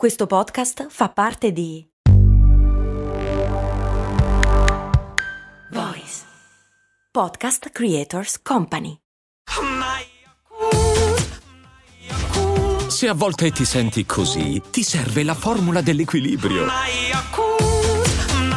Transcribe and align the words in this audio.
Questo 0.00 0.26
podcast 0.26 0.86
fa 0.88 1.10
parte 1.10 1.52
di 1.52 1.86
Voice 5.72 6.22
Podcast 7.12 7.68
Creators 7.68 8.40
Company. 8.40 8.96
Se 12.88 13.08
a 13.08 13.12
volte 13.12 13.50
ti 13.50 13.66
senti 13.66 14.06
così, 14.06 14.62
ti 14.70 14.82
serve 14.82 15.22
la 15.22 15.34
formula 15.34 15.82
dell'equilibrio. 15.82 16.64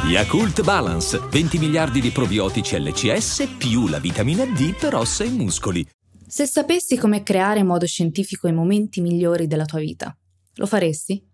Yakult 0.05 0.63
Balance, 0.63 1.19
20 1.29 1.57
miliardi 1.57 1.99
di 1.99 2.11
probiotici 2.11 2.79
LCS 2.79 3.55
più 3.57 3.89
la 3.89 3.99
vitamina 3.99 4.45
D 4.45 4.77
per 4.79 4.95
ossa 4.95 5.25
e 5.25 5.29
muscoli. 5.29 5.85
Se 6.25 6.45
sapessi 6.45 6.97
come 6.97 7.21
creare 7.21 7.59
in 7.59 7.65
modo 7.65 7.85
scientifico 7.85 8.47
i 8.47 8.53
momenti 8.53 9.01
migliori 9.01 9.45
della 9.45 9.65
tua 9.65 9.79
vita, 9.79 10.17
lo 10.55 10.65
faresti? 10.65 11.31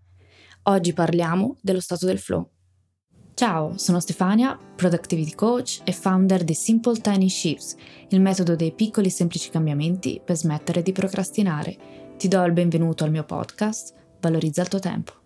Oggi 0.70 0.94
parliamo 0.94 1.58
dello 1.62 1.80
stato 1.80 2.06
del 2.06 2.20
flow. 2.20 2.48
Ciao, 3.34 3.76
sono 3.80 4.00
Stefania, 4.00 4.56
Productivity 4.76 5.34
Coach 5.34 5.82
e 5.84 5.92
founder 5.92 6.44
di 6.44 6.54
Simple 6.54 7.00
Tiny 7.00 7.28
Shifts, 7.28 7.76
il 8.10 8.22
metodo 8.22 8.56
dei 8.56 8.72
piccoli 8.72 9.10
semplici 9.10 9.50
cambiamenti 9.50 10.22
per 10.24 10.38
smettere 10.38 10.84
di 10.84 10.92
procrastinare. 10.92 11.76
Ti 12.18 12.28
do 12.28 12.44
il 12.44 12.54
benvenuto 12.54 13.04
al 13.04 13.10
mio 13.10 13.24
podcast, 13.24 13.96
Valorizza 14.20 14.62
il 14.62 14.68
tuo 14.68 14.80
tempo. 14.80 15.19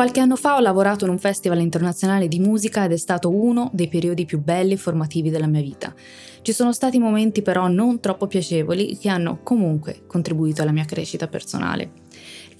Qualche 0.00 0.20
anno 0.20 0.36
fa 0.36 0.56
ho 0.56 0.60
lavorato 0.60 1.04
in 1.04 1.10
un 1.10 1.18
festival 1.18 1.60
internazionale 1.60 2.26
di 2.26 2.38
musica 2.38 2.84
ed 2.84 2.92
è 2.92 2.96
stato 2.96 3.28
uno 3.28 3.68
dei 3.74 3.86
periodi 3.86 4.24
più 4.24 4.40
belli 4.40 4.72
e 4.72 4.78
formativi 4.78 5.28
della 5.28 5.46
mia 5.46 5.60
vita. 5.60 5.92
Ci 6.40 6.52
sono 6.54 6.72
stati 6.72 6.98
momenti 6.98 7.42
però 7.42 7.68
non 7.68 8.00
troppo 8.00 8.26
piacevoli 8.26 8.96
che 8.96 9.10
hanno 9.10 9.40
comunque 9.42 10.04
contribuito 10.06 10.62
alla 10.62 10.72
mia 10.72 10.86
crescita 10.86 11.28
personale. 11.28 11.90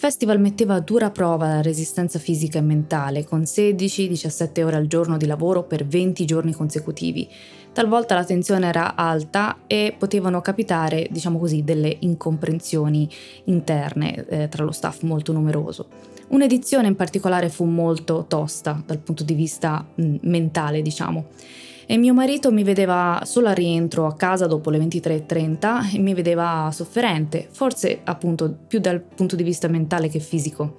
Festival 0.01 0.41
metteva 0.41 0.77
a 0.77 0.81
dura 0.81 1.11
prova 1.11 1.47
la 1.47 1.61
resistenza 1.61 2.19
fisica 2.19 2.56
e 2.56 2.62
mentale, 2.62 3.27
con 3.27 3.43
16-17 3.43 4.62
ore 4.62 4.77
al 4.77 4.87
giorno 4.87 5.19
di 5.19 5.27
lavoro 5.27 5.65
per 5.65 5.84
20 5.84 6.25
giorni 6.25 6.55
consecutivi. 6.55 7.29
Talvolta 7.70 8.15
la 8.15 8.25
tensione 8.25 8.67
era 8.67 8.95
alta 8.95 9.59
e 9.67 9.95
potevano 9.98 10.41
capitare, 10.41 11.07
diciamo 11.11 11.39
così, 11.39 11.65
delle 11.65 11.95
incomprensioni 11.98 13.07
interne 13.45 14.25
eh, 14.27 14.48
tra 14.48 14.65
lo 14.65 14.73
staff 14.73 15.03
molto 15.03 15.33
numeroso. 15.33 15.89
Un'edizione 16.29 16.89
in 16.89 16.97
particolare 16.97 17.51
fu 17.51 17.67
molto 17.67 18.25
tosta 18.27 18.83
dal 18.87 19.01
punto 19.01 19.23
di 19.23 19.35
vista 19.35 19.87
mh, 19.95 20.14
mentale, 20.23 20.81
diciamo. 20.81 21.27
E 21.91 21.96
mio 21.98 22.14
marito 22.14 22.52
mi 22.52 22.62
vedeva 22.62 23.20
solo 23.24 23.48
al 23.48 23.56
rientro 23.56 24.06
a 24.06 24.14
casa 24.14 24.46
dopo 24.46 24.70
le 24.70 24.78
23.30 24.78 25.96
e 25.96 25.98
mi 25.98 26.14
vedeva 26.14 26.70
sofferente, 26.72 27.48
forse 27.50 28.02
appunto 28.05 28.58
più 28.69 28.78
dal 28.78 29.00
punto 29.00 29.34
di 29.34 29.42
vista 29.42 29.66
mentale 29.66 30.08
che 30.08 30.20
fisico. 30.20 30.77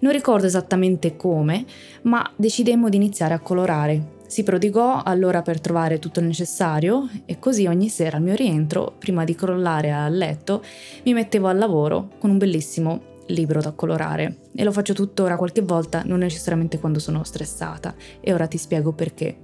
Non 0.00 0.10
ricordo 0.10 0.46
esattamente 0.46 1.14
come, 1.14 1.64
ma 2.02 2.28
decidemmo 2.34 2.88
di 2.88 2.96
iniziare 2.96 3.32
a 3.32 3.38
colorare. 3.38 4.18
Si 4.26 4.42
prodigò 4.42 5.02
allora 5.04 5.40
per 5.42 5.60
trovare 5.60 6.00
tutto 6.00 6.18
il 6.18 6.26
necessario 6.26 7.08
e 7.26 7.38
così 7.38 7.66
ogni 7.66 7.88
sera 7.88 8.16
al 8.16 8.24
mio 8.24 8.34
rientro, 8.34 8.94
prima 8.98 9.22
di 9.22 9.36
crollare 9.36 9.92
a 9.92 10.08
letto, 10.08 10.64
mi 11.04 11.12
mettevo 11.12 11.46
al 11.46 11.58
lavoro 11.58 12.08
con 12.18 12.28
un 12.28 12.38
bellissimo 12.38 13.09
libro 13.32 13.60
da 13.60 13.72
colorare 13.72 14.38
e 14.54 14.64
lo 14.64 14.72
faccio 14.72 14.94
tuttora 14.94 15.36
qualche 15.36 15.62
volta, 15.62 16.02
non 16.04 16.18
necessariamente 16.18 16.78
quando 16.78 16.98
sono 16.98 17.24
stressata 17.24 17.94
e 18.20 18.32
ora 18.32 18.46
ti 18.46 18.58
spiego 18.58 18.92
perché. 18.92 19.38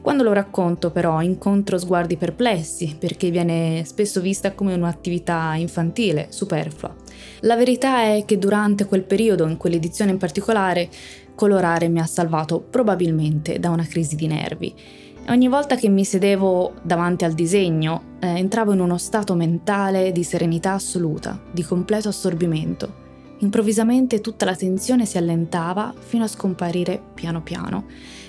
Quando 0.00 0.22
lo 0.22 0.32
racconto 0.32 0.90
però 0.90 1.20
incontro 1.20 1.78
sguardi 1.78 2.16
perplessi 2.16 2.96
perché 2.98 3.30
viene 3.30 3.84
spesso 3.84 4.20
vista 4.20 4.52
come 4.52 4.74
un'attività 4.74 5.54
infantile, 5.56 6.28
superflua. 6.30 6.94
La 7.40 7.56
verità 7.56 8.02
è 8.02 8.24
che 8.24 8.38
durante 8.38 8.86
quel 8.86 9.02
periodo, 9.02 9.46
in 9.46 9.56
quell'edizione 9.56 10.10
in 10.10 10.18
particolare, 10.18 10.88
colorare 11.34 11.88
mi 11.88 12.00
ha 12.00 12.06
salvato 12.06 12.60
probabilmente 12.60 13.58
da 13.58 13.70
una 13.70 13.86
crisi 13.86 14.16
di 14.16 14.26
nervi. 14.26 14.74
Ogni 15.28 15.48
volta 15.48 15.76
che 15.76 15.88
mi 15.88 16.04
sedevo 16.04 16.74
davanti 16.82 17.24
al 17.24 17.34
disegno, 17.34 18.16
eh, 18.20 18.26
entravo 18.26 18.72
in 18.72 18.80
uno 18.80 18.98
stato 18.98 19.34
mentale 19.34 20.12
di 20.12 20.24
serenità 20.24 20.72
assoluta, 20.72 21.40
di 21.52 21.62
completo 21.62 22.08
assorbimento. 22.08 23.08
Improvvisamente 23.42 24.20
tutta 24.20 24.44
la 24.44 24.54
tensione 24.54 25.06
si 25.06 25.16
allentava 25.16 25.94
fino 25.98 26.24
a 26.24 26.28
scomparire 26.28 27.00
piano 27.14 27.42
piano. 27.42 27.86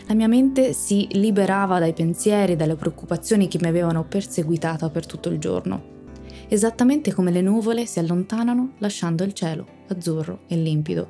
La 0.08 0.14
mia 0.14 0.30
mente 0.30 0.72
si 0.72 1.08
liberava 1.12 1.80
dai 1.80 1.94
pensieri, 1.94 2.56
dalle 2.56 2.76
preoccupazioni 2.76 3.50
che 3.50 3.60
mi 3.62 3.68
avevano 3.68 4.06
perseguitata 4.06 4.90
per 4.90 5.06
tutto 5.06 5.28
il 5.28 5.38
giorno. 5.38 6.00
Esattamente 6.48 7.14
come 7.14 7.32
le 7.32 7.42
nuvole 7.42 7.86
si 7.86 8.00
allontanano 8.00 8.74
lasciando 8.78 9.24
il 9.24 9.34
cielo 9.34 9.80
azzurro 9.90 10.42
e 10.48 10.56
limpido. 10.56 11.10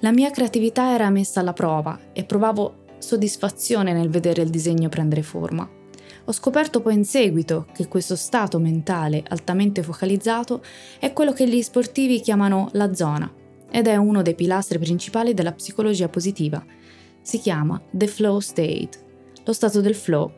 La 0.00 0.12
mia 0.12 0.30
creatività 0.30 0.94
era 0.94 1.10
messa 1.10 1.40
alla 1.40 1.52
prova 1.52 1.98
e 2.14 2.24
provavo 2.24 2.84
soddisfazione 2.98 3.92
nel 3.92 4.08
vedere 4.08 4.40
il 4.40 4.50
disegno 4.50 4.88
prendere 4.88 5.22
forma. 5.22 5.68
Ho 6.24 6.32
scoperto 6.32 6.80
poi 6.80 6.94
in 6.94 7.04
seguito 7.04 7.66
che 7.74 7.88
questo 7.88 8.16
stato 8.16 8.58
mentale 8.58 9.22
altamente 9.28 9.82
focalizzato 9.82 10.62
è 10.98 11.12
quello 11.12 11.32
che 11.32 11.48
gli 11.48 11.60
sportivi 11.60 12.20
chiamano 12.20 12.68
la 12.72 12.94
zona, 12.94 13.30
ed 13.72 13.86
è 13.86 13.96
uno 13.96 14.20
dei 14.20 14.34
pilastri 14.34 14.78
principali 14.78 15.32
della 15.32 15.52
psicologia 15.52 16.08
positiva. 16.08 16.62
Si 17.22 17.38
chiama 17.38 17.80
The 17.90 18.06
Flow 18.06 18.38
State, 18.38 18.90
lo 19.44 19.52
stato 19.52 19.80
del 19.80 19.94
flow. 19.94 20.30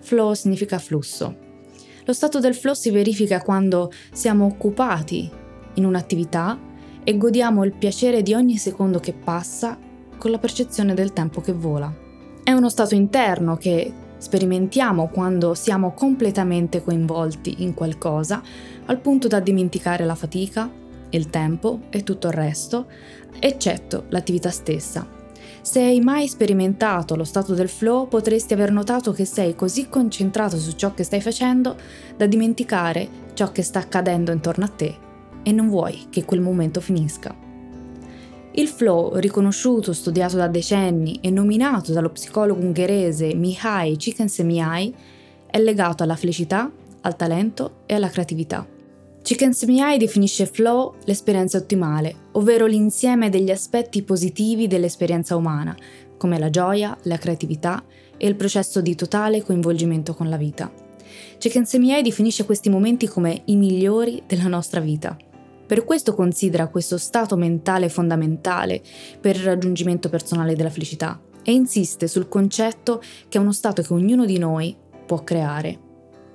Flow 0.00 0.34
significa 0.34 0.78
flusso. 0.78 1.44
Lo 2.04 2.12
stato 2.12 2.38
del 2.38 2.54
flow 2.54 2.74
si 2.74 2.90
verifica 2.90 3.40
quando 3.40 3.90
siamo 4.12 4.44
occupati 4.44 5.28
in 5.74 5.84
un'attività 5.84 6.56
e 7.02 7.16
godiamo 7.16 7.64
il 7.64 7.72
piacere 7.72 8.22
di 8.22 8.34
ogni 8.34 8.58
secondo 8.58 9.00
che 9.00 9.12
passa 9.12 9.76
con 10.16 10.30
la 10.30 10.38
percezione 10.38 10.94
del 10.94 11.12
tempo 11.12 11.40
che 11.40 11.52
vola. 11.52 11.92
È 12.44 12.52
uno 12.52 12.68
stato 12.68 12.94
interno 12.94 13.56
che 13.56 13.92
sperimentiamo 14.18 15.08
quando 15.08 15.54
siamo 15.54 15.94
completamente 15.94 16.82
coinvolti 16.82 17.62
in 17.64 17.74
qualcosa 17.74 18.40
al 18.84 19.00
punto 19.00 19.26
da 19.26 19.40
dimenticare 19.40 20.04
la 20.04 20.14
fatica, 20.14 20.70
il 21.16 21.30
tempo 21.30 21.80
e 21.90 22.02
tutto 22.02 22.28
il 22.28 22.32
resto, 22.32 22.86
eccetto 23.38 24.04
l'attività 24.08 24.50
stessa. 24.50 25.14
Se 25.60 25.80
hai 25.80 26.00
mai 26.00 26.28
sperimentato 26.28 27.16
lo 27.16 27.24
stato 27.24 27.52
del 27.52 27.68
flow, 27.68 28.06
potresti 28.06 28.52
aver 28.52 28.70
notato 28.70 29.10
che 29.12 29.24
sei 29.24 29.56
così 29.56 29.88
concentrato 29.88 30.58
su 30.58 30.76
ciò 30.76 30.94
che 30.94 31.02
stai 31.02 31.20
facendo 31.20 31.76
da 32.16 32.26
dimenticare 32.26 33.08
ciò 33.34 33.50
che 33.50 33.62
sta 33.62 33.80
accadendo 33.80 34.30
intorno 34.30 34.64
a 34.64 34.68
te 34.68 34.96
e 35.42 35.50
non 35.50 35.68
vuoi 35.68 36.06
che 36.08 36.24
quel 36.24 36.40
momento 36.40 36.80
finisca. 36.80 37.34
Il 38.52 38.68
flow, 38.68 39.16
riconosciuto, 39.16 39.92
studiato 39.92 40.36
da 40.36 40.48
decenni 40.48 41.18
e 41.20 41.30
nominato 41.30 41.92
dallo 41.92 42.10
psicologo 42.10 42.60
ungherese 42.60 43.34
Mihai 43.34 43.98
Csikszentmihalyi, 43.98 44.94
è 45.46 45.58
legato 45.58 46.02
alla 46.02 46.16
felicità, 46.16 46.70
al 47.00 47.16
talento 47.16 47.82
e 47.86 47.94
alla 47.94 48.08
creatività. 48.08 48.66
Csikszentmihalyi 49.26 49.98
definisce 49.98 50.46
flow 50.46 50.94
l'esperienza 51.02 51.58
ottimale, 51.58 52.28
ovvero 52.34 52.64
l'insieme 52.66 53.28
degli 53.28 53.50
aspetti 53.50 54.04
positivi 54.04 54.68
dell'esperienza 54.68 55.34
umana, 55.34 55.76
come 56.16 56.38
la 56.38 56.48
gioia, 56.48 56.96
la 57.02 57.18
creatività 57.18 57.82
e 58.16 58.28
il 58.28 58.36
processo 58.36 58.80
di 58.80 58.94
totale 58.94 59.42
coinvolgimento 59.42 60.14
con 60.14 60.28
la 60.28 60.36
vita. 60.36 60.72
Csikszentmihalyi 61.38 62.04
definisce 62.04 62.44
questi 62.44 62.68
momenti 62.68 63.08
come 63.08 63.42
i 63.46 63.56
migliori 63.56 64.22
della 64.28 64.46
nostra 64.46 64.78
vita. 64.78 65.16
Per 65.66 65.84
questo 65.84 66.14
considera 66.14 66.68
questo 66.68 66.96
stato 66.96 67.34
mentale 67.34 67.88
fondamentale 67.88 68.80
per 69.20 69.34
il 69.34 69.42
raggiungimento 69.42 70.08
personale 70.08 70.54
della 70.54 70.70
felicità 70.70 71.20
e 71.42 71.50
insiste 71.50 72.06
sul 72.06 72.28
concetto 72.28 73.02
che 73.28 73.38
è 73.38 73.40
uno 73.40 73.52
stato 73.52 73.82
che 73.82 73.92
ognuno 73.92 74.24
di 74.24 74.38
noi 74.38 74.76
può 75.04 75.24
creare. 75.24 75.80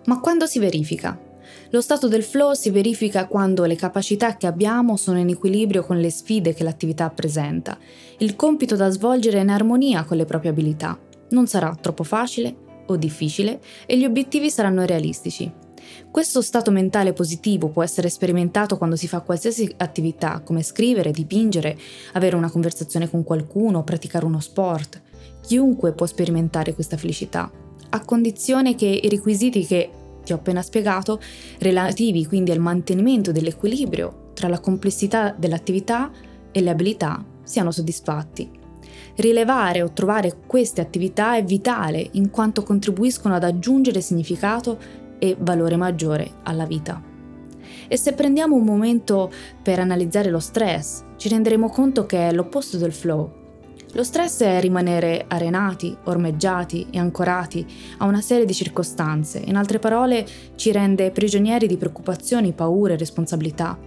Ma 0.07 0.19
quando 0.19 0.45
si 0.45 0.59
verifica? 0.59 1.29
Lo 1.69 1.81
stato 1.81 2.07
del 2.07 2.23
flow 2.23 2.53
si 2.53 2.69
verifica 2.69 3.27
quando 3.27 3.65
le 3.65 3.75
capacità 3.75 4.35
che 4.37 4.47
abbiamo 4.47 4.97
sono 4.97 5.19
in 5.19 5.29
equilibrio 5.29 5.83
con 5.83 5.99
le 5.99 6.09
sfide 6.09 6.53
che 6.53 6.63
l'attività 6.63 7.09
presenta. 7.09 7.77
Il 8.17 8.35
compito 8.35 8.75
da 8.75 8.89
svolgere 8.89 9.37
è 9.37 9.41
in 9.41 9.49
armonia 9.49 10.03
con 10.03 10.17
le 10.17 10.25
proprie 10.25 10.51
abilità. 10.51 10.99
Non 11.29 11.47
sarà 11.47 11.75
troppo 11.79 12.03
facile 12.03 12.55
o 12.87 12.95
difficile 12.97 13.61
e 13.85 13.97
gli 13.97 14.05
obiettivi 14.05 14.49
saranno 14.49 14.85
realistici. 14.85 15.51
Questo 16.09 16.41
stato 16.41 16.71
mentale 16.71 17.13
positivo 17.13 17.69
può 17.69 17.83
essere 17.83 18.09
sperimentato 18.09 18.77
quando 18.77 18.95
si 18.95 19.07
fa 19.07 19.21
qualsiasi 19.21 19.73
attività, 19.77 20.41
come 20.41 20.63
scrivere, 20.63 21.11
dipingere, 21.11 21.77
avere 22.13 22.35
una 22.35 22.51
conversazione 22.51 23.09
con 23.09 23.23
qualcuno, 23.23 23.83
praticare 23.83 24.25
uno 24.25 24.39
sport. 24.39 25.01
Chiunque 25.41 25.93
può 25.93 26.05
sperimentare 26.05 26.73
questa 26.73 26.97
felicità, 26.97 27.49
a 27.89 28.05
condizione 28.05 28.75
che 28.75 28.85
i 28.85 29.09
requisiti 29.09 29.65
che 29.65 29.89
ti 30.23 30.33
ho 30.33 30.35
appena 30.35 30.61
spiegato, 30.61 31.19
relativi 31.59 32.25
quindi 32.25 32.51
al 32.51 32.59
mantenimento 32.59 33.31
dell'equilibrio 33.31 34.29
tra 34.33 34.47
la 34.47 34.59
complessità 34.59 35.35
dell'attività 35.37 36.11
e 36.51 36.61
le 36.61 36.69
abilità, 36.69 37.23
siano 37.43 37.71
soddisfatti. 37.71 38.59
Rilevare 39.15 39.81
o 39.81 39.91
trovare 39.91 40.37
queste 40.47 40.81
attività 40.81 41.35
è 41.35 41.43
vitale 41.43 42.07
in 42.13 42.29
quanto 42.29 42.63
contribuiscono 42.63 43.35
ad 43.35 43.43
aggiungere 43.43 44.01
significato 44.01 44.79
e 45.19 45.35
valore 45.39 45.75
maggiore 45.75 46.31
alla 46.43 46.65
vita. 46.65 47.01
E 47.87 47.97
se 47.97 48.13
prendiamo 48.13 48.55
un 48.55 48.63
momento 48.63 49.31
per 49.61 49.79
analizzare 49.79 50.29
lo 50.29 50.39
stress, 50.39 51.03
ci 51.17 51.29
renderemo 51.29 51.69
conto 51.69 52.05
che 52.05 52.29
è 52.29 52.31
l'opposto 52.31 52.77
del 52.77 52.93
flow. 52.93 53.40
Lo 53.93 54.03
stress 54.03 54.41
è 54.43 54.61
rimanere 54.61 55.25
arenati, 55.27 55.95
ormeggiati 56.05 56.87
e 56.91 56.97
ancorati 56.97 57.65
a 57.97 58.05
una 58.05 58.21
serie 58.21 58.45
di 58.45 58.53
circostanze, 58.53 59.41
in 59.45 59.57
altre 59.57 59.79
parole 59.79 60.25
ci 60.55 60.71
rende 60.71 61.11
prigionieri 61.11 61.67
di 61.67 61.75
preoccupazioni, 61.75 62.53
paure, 62.53 62.95
responsabilità 62.95 63.77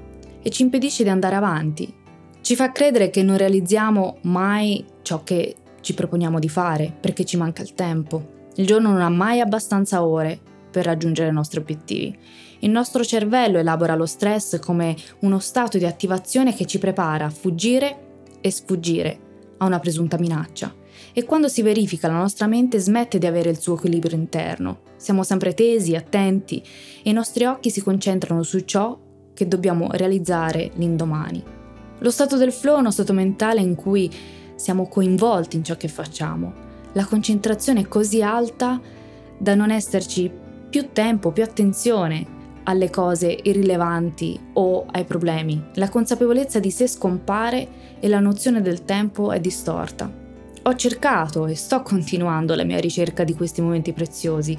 e 0.43 0.51
ci 0.51 0.61
impedisce 0.61 1.05
di 1.05 1.09
andare 1.09 1.37
avanti. 1.37 1.91
Ci 2.43 2.55
fa 2.55 2.71
credere 2.71 3.09
che 3.09 3.23
non 3.23 3.39
realizziamo 3.39 4.19
mai 4.23 4.85
ciò 5.01 5.23
che 5.23 5.57
ci 5.81 5.95
proponiamo 5.95 6.39
di 6.39 6.51
fare 6.51 6.93
perché 7.01 7.25
ci 7.25 7.39
manca 7.39 7.63
il 7.63 7.73
tempo. 7.73 8.33
Il 8.57 8.67
giorno 8.67 8.91
non 8.91 9.01
ha 9.01 9.09
mai 9.09 9.41
abbastanza 9.41 10.05
ore 10.05 10.39
per 10.71 10.85
raggiungere 10.85 11.31
i 11.31 11.33
nostri 11.33 11.61
obiettivi. 11.61 12.15
Il 12.59 12.71
nostro 12.71 13.03
cervello 13.05 13.57
elabora 13.57 13.95
lo 13.95 14.07
stress 14.07 14.59
come 14.59 14.95
uno 15.21 15.39
stato 15.39 15.79
di 15.79 15.87
attivazione 15.87 16.55
che 16.55 16.67
ci 16.67 16.79
prepara 16.79 17.25
a 17.25 17.31
fuggire 17.31 18.01
e 18.43 18.51
sfuggire 18.51 19.33
a 19.59 19.67
una 19.67 19.79
presunta 19.79 20.19
minaccia. 20.19 20.75
E 21.13 21.25
quando 21.25 21.49
si 21.49 21.63
verifica 21.63 22.09
la 22.09 22.19
nostra 22.19 22.47
mente 22.47 22.79
smette 22.79 23.19
di 23.19 23.27
avere 23.27 23.51
il 23.51 23.59
suo 23.59 23.75
equilibrio 23.75 24.17
interno. 24.17 24.81
Siamo 24.97 25.23
sempre 25.23 25.55
tesi, 25.55 25.95
attenti 25.95 26.63
e 27.03 27.11
i 27.11 27.13
nostri 27.13 27.45
occhi 27.45 27.71
si 27.71 27.83
concentrano 27.83 28.43
su 28.43 28.61
ciò 28.61 28.99
che 29.33 29.49
dobbiamo 29.49 29.89
realizzare 29.91 30.71
l'indomani. 30.75 31.43
Lo 31.99 32.11
stato 32.11 32.37
del 32.37 32.53
flow 32.53 32.77
è 32.77 32.81
uno 32.81 32.91
stato 32.91 33.13
mentale 33.13 33.61
in 33.61 33.75
cui 33.75 34.11
siamo 34.55 34.89
coinvolti 34.89 35.57
in 35.57 35.65
ciò 35.65 35.77
che 35.77 35.89
facciamo. 35.89 36.53
La 36.93 37.05
concentrazione 37.05 37.81
è 37.81 37.89
così 37.89 38.23
alta 38.23 38.81
da 39.37 39.55
non 39.55 39.71
esserci 39.71 40.31
più 40.71 40.91
tempo, 40.93 41.33
più 41.33 41.43
attenzione 41.43 42.43
alle 42.65 42.91
cose 42.91 43.39
irrilevanti 43.43 44.39
o 44.55 44.87
ai 44.91 45.05
problemi. 45.05 45.63
La 45.75 45.89
consapevolezza 45.89 46.59
di 46.59 46.71
sé 46.71 46.87
scompare 46.87 47.69
e 48.01 48.09
la 48.09 48.21
nozione 48.21 48.61
del 48.61 48.85
tempo 48.85 49.33
è 49.33 49.41
distorta. 49.41 50.11
Ho 50.67 50.75
cercato 50.75 51.47
e 51.47 51.55
sto 51.55 51.83
continuando 51.83 52.55
la 52.55 52.65
mia 52.65 52.79
ricerca 52.79 53.23
di 53.25 53.35
questi 53.35 53.61
momenti 53.61 53.93
preziosi. 53.93 54.59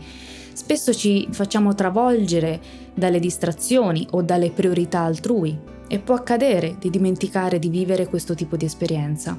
Spesso 0.53 0.93
ci 0.93 1.27
facciamo 1.31 1.73
travolgere 1.73 2.61
dalle 2.93 3.19
distrazioni 3.19 4.07
o 4.11 4.21
dalle 4.21 4.51
priorità 4.51 4.99
altrui 4.99 5.57
e 5.87 5.99
può 5.99 6.15
accadere 6.15 6.77
di 6.79 6.89
dimenticare 6.89 7.59
di 7.59 7.69
vivere 7.69 8.07
questo 8.07 8.35
tipo 8.35 8.55
di 8.55 8.65
esperienza. 8.65 9.37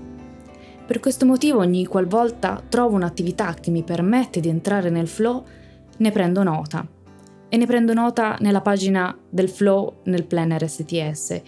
Per 0.87 1.01
questo 1.01 1.25
motivo 1.25 1.61
ogni 1.61 1.87
qualvolta 1.87 2.63
trovo 2.69 2.97
un'attività 2.97 3.55
che 3.55 3.71
mi 3.71 3.83
permette 3.83 4.41
di 4.41 4.49
entrare 4.49 4.91
nel 4.91 5.09
flow, 5.09 5.45
ne 5.99 6.11
prendo 6.11 6.43
nota 6.43 6.87
e 7.49 7.57
ne 7.57 7.67
prendo 7.67 7.93
nota 7.93 8.37
nella 8.41 8.61
pagina 8.61 9.17
del 9.29 9.49
flow 9.49 10.01
nel 10.05 10.27
planner 10.27 10.69
STS. 10.69 11.41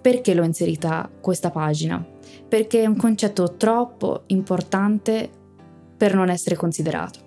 Perché 0.00 0.34
l'ho 0.34 0.44
inserita 0.44 1.10
questa 1.20 1.50
pagina? 1.50 2.04
Perché 2.48 2.82
è 2.82 2.86
un 2.86 2.96
concetto 2.96 3.56
troppo 3.56 4.22
importante 4.26 5.28
per 5.96 6.14
non 6.14 6.30
essere 6.30 6.54
considerato. 6.54 7.18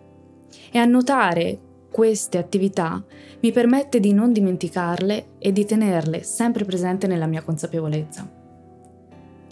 E 0.72 0.80
annotare 0.80 1.60
queste 1.92 2.38
attività 2.38 3.04
mi 3.42 3.52
permette 3.52 4.00
di 4.00 4.14
non 4.14 4.32
dimenticarle 4.32 5.34
e 5.38 5.52
di 5.52 5.66
tenerle 5.66 6.24
sempre 6.24 6.64
presente 6.64 7.06
nella 7.08 7.28
mia 7.28 7.42
consapevolezza. 7.44 8.40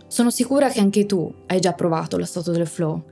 Sono 0.08 0.32
sicura 0.32 0.70
che 0.70 0.80
anche 0.80 1.06
tu 1.06 1.32
hai 1.48 1.60
già 1.60 1.74
provato 1.74 2.18
lo 2.18 2.26
stato 2.26 2.52
del 2.52 2.66
flow. 2.66 3.04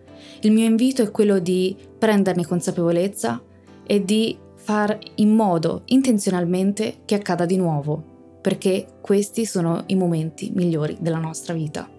Il 0.41 0.51
mio 0.51 0.65
invito 0.65 1.03
è 1.03 1.11
quello 1.11 1.39
di 1.39 1.75
prenderne 1.97 2.45
consapevolezza 2.45 3.41
e 3.85 4.03
di 4.03 4.37
far 4.67 4.99
in 5.15 5.33
modo 5.33 5.83
intenzionalmente 5.85 6.97
che 7.05 7.15
accada 7.15 7.45
di 7.45 7.55
nuovo, 7.55 8.39
perché 8.41 8.85
questi 8.99 9.45
sono 9.45 9.83
i 9.85 9.95
momenti 9.95 10.51
migliori 10.53 10.97
della 10.99 11.19
nostra 11.19 11.53
vita. 11.53 11.89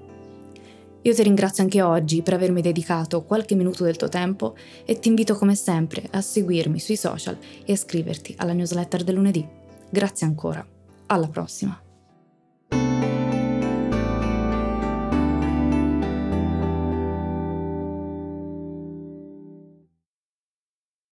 Io 1.01 1.15
ti 1.15 1.23
ringrazio 1.23 1.63
anche 1.63 1.81
oggi 1.81 2.21
per 2.21 2.35
avermi 2.35 2.61
dedicato 2.61 3.23
qualche 3.23 3.55
minuto 3.55 3.85
del 3.85 3.97
tuo 3.97 4.11
tempo 4.11 4.55
e 4.85 4.99
ti 4.99 5.09
invito 5.09 5.35
come 5.35 5.55
sempre 5.55 6.09
a 6.11 6.21
seguirmi 6.21 6.79
sui 6.79 6.97
social 6.97 7.39
e 7.65 7.71
a 7.71 7.73
iscriverti 7.73 8.35
alla 8.37 8.53
newsletter 8.53 9.03
del 9.03 9.15
lunedì. 9.15 9.49
Grazie 9.89 10.27
ancora. 10.27 10.63
Alla 11.07 11.29
prossima. 11.29 11.88